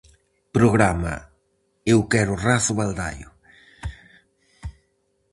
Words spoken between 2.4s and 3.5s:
Razo-Baldaio'.